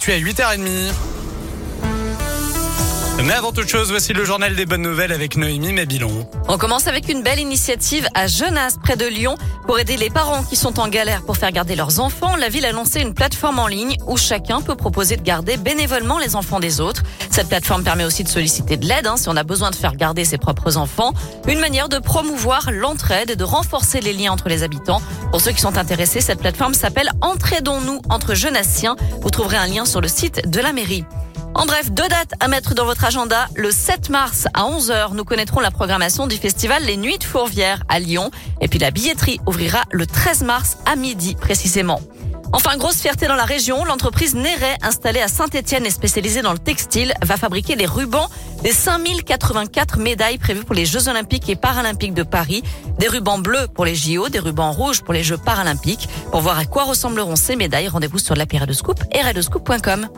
[0.00, 0.92] l'actu à 8h30.
[3.24, 6.26] Mais avant toute chose, voici le journal des bonnes nouvelles avec Noémie Mabilon.
[6.48, 9.34] On commence avec une belle initiative à Genasse, près de Lyon,
[9.66, 12.34] pour aider les parents qui sont en galère pour faire garder leurs enfants.
[12.36, 16.18] La ville a lancé une plateforme en ligne où chacun peut proposer de garder bénévolement
[16.18, 17.02] les enfants des autres.
[17.30, 19.96] Cette plateforme permet aussi de solliciter de l'aide hein, si on a besoin de faire
[19.96, 21.12] garder ses propres enfants.
[21.46, 25.02] Une manière de promouvoir l'entraide et de renforcer les liens entre les habitants.
[25.30, 28.96] Pour ceux qui sont intéressés, cette plateforme s'appelle Entraidons-nous entre Genassiens.
[29.20, 31.04] Vous trouverez un lien sur le site de la mairie.
[31.54, 33.46] En bref, deux dates à mettre dans votre agenda.
[33.54, 37.84] Le 7 mars à 11h, nous connaîtrons la programmation du festival Les Nuits de Fourvière
[37.88, 38.30] à Lyon.
[38.60, 42.00] Et puis la billetterie ouvrira le 13 mars à midi précisément.
[42.52, 46.58] Enfin, grosse fierté dans la région, l'entreprise Néret, installée à Saint-Etienne et spécialisée dans le
[46.58, 48.28] textile, va fabriquer les rubans
[48.62, 52.62] des 5084 médailles prévues pour les Jeux Olympiques et Paralympiques de Paris.
[52.98, 56.08] Des rubans bleus pour les JO, des rubans rouges pour les Jeux Paralympiques.
[56.32, 60.08] Pour voir à quoi ressembleront ces médailles, rendez-vous sur la Scoop et.